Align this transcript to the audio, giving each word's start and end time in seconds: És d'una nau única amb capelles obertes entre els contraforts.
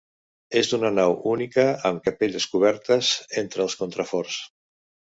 És 0.61 0.71
d'una 0.71 0.89
nau 0.95 1.13
única 1.33 1.67
amb 1.91 2.03
capelles 2.09 2.49
obertes 2.63 3.13
entre 3.45 3.67
els 3.69 3.81
contraforts. 3.85 4.45